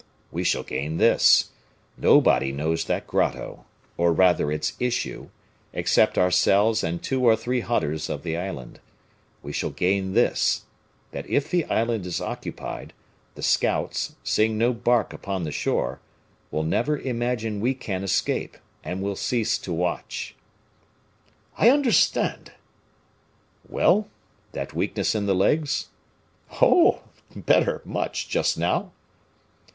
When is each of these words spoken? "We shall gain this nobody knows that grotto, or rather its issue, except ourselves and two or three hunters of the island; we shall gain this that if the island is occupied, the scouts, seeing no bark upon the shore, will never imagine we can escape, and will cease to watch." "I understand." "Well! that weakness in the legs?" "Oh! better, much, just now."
"We 0.31 0.43
shall 0.43 0.63
gain 0.63 0.97
this 0.97 1.51
nobody 1.95 2.51
knows 2.51 2.85
that 2.85 3.05
grotto, 3.05 3.65
or 3.97 4.11
rather 4.11 4.51
its 4.51 4.73
issue, 4.79 5.29
except 5.73 6.17
ourselves 6.17 6.83
and 6.83 7.03
two 7.03 7.23
or 7.23 7.35
three 7.35 7.59
hunters 7.59 8.09
of 8.09 8.23
the 8.23 8.35
island; 8.35 8.79
we 9.43 9.53
shall 9.53 9.69
gain 9.69 10.13
this 10.13 10.63
that 11.11 11.29
if 11.29 11.51
the 11.51 11.65
island 11.65 12.07
is 12.07 12.19
occupied, 12.19 12.93
the 13.35 13.43
scouts, 13.43 14.15
seeing 14.23 14.57
no 14.57 14.73
bark 14.73 15.13
upon 15.13 15.43
the 15.43 15.51
shore, 15.51 15.99
will 16.49 16.63
never 16.63 16.97
imagine 16.97 17.61
we 17.61 17.75
can 17.75 18.03
escape, 18.03 18.57
and 18.83 19.03
will 19.03 19.15
cease 19.15 19.55
to 19.59 19.71
watch." 19.71 20.33
"I 21.59 21.69
understand." 21.69 22.53
"Well! 23.69 24.07
that 24.53 24.73
weakness 24.73 25.13
in 25.13 25.27
the 25.27 25.35
legs?" 25.35 25.89
"Oh! 26.59 27.03
better, 27.35 27.83
much, 27.85 28.27
just 28.27 28.57
now." 28.57 28.93